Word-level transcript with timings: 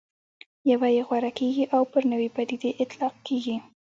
یوه 0.71 0.87
یې 0.95 1.01
غوره 1.07 1.31
کېږي 1.39 1.63
او 1.75 1.81
پر 1.91 2.03
نوې 2.11 2.29
پدیدې 2.35 2.71
اطلاق 2.83 3.15
کېږي. 3.27 3.55